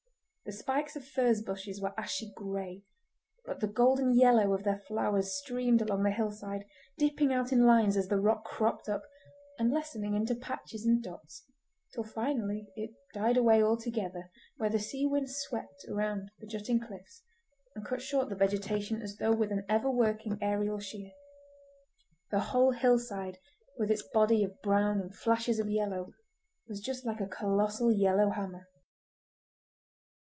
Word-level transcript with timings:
The 0.43 0.57
spikes 0.57 0.97
of 0.97 1.07
furze 1.07 1.41
bushes 1.41 1.79
were 1.79 1.97
ashy 1.97 2.33
grey, 2.35 2.83
but 3.45 3.61
the 3.61 3.69
golden 3.69 4.13
yellow 4.13 4.53
of 4.53 4.63
their 4.65 4.79
flowers 4.85 5.31
streamed 5.33 5.81
along 5.81 6.03
the 6.03 6.11
hillside, 6.11 6.65
dipping 6.97 7.31
out 7.31 7.53
in 7.53 7.65
lines 7.65 7.95
as 7.95 8.09
the 8.09 8.19
rock 8.19 8.43
cropped 8.43 8.89
up, 8.89 9.03
and 9.57 9.71
lessening 9.71 10.13
into 10.13 10.35
patches 10.35 10.85
and 10.85 11.01
dots 11.01 11.45
till 11.93 12.03
finally 12.03 12.67
it 12.75 12.89
died 13.13 13.37
away 13.37 13.63
all 13.63 13.77
together 13.77 14.29
where 14.57 14.69
the 14.69 14.77
sea 14.79 15.05
winds 15.05 15.37
swept 15.37 15.85
round 15.87 16.29
the 16.39 16.47
jutting 16.47 16.81
cliffs 16.81 17.23
and 17.73 17.85
cut 17.85 18.01
short 18.01 18.27
the 18.27 18.35
vegetation 18.35 19.01
as 19.01 19.15
though 19.15 19.31
with 19.31 19.53
an 19.53 19.63
ever 19.69 19.89
working 19.91 20.37
aerial 20.41 20.79
shears. 20.79 21.13
The 22.29 22.39
whole 22.49 22.71
hillside, 22.71 23.39
with 23.77 23.89
its 23.89 24.03
body 24.03 24.43
of 24.43 24.61
brown 24.61 24.99
and 24.99 25.15
flashes 25.15 25.59
of 25.59 25.69
yellow, 25.69 26.11
was 26.67 26.81
just 26.81 27.05
like 27.05 27.21
a 27.21 27.27
colossal 27.27 27.89
yellow 27.89 28.31
hammer. 28.31 28.67